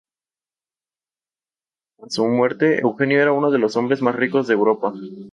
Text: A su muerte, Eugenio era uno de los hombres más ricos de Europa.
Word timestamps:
A 1.99 2.09
su 2.09 2.25
muerte, 2.27 2.79
Eugenio 2.81 3.21
era 3.21 3.33
uno 3.33 3.51
de 3.51 3.59
los 3.59 3.75
hombres 3.75 4.01
más 4.01 4.15
ricos 4.15 4.47
de 4.47 4.53
Europa. 4.55 4.95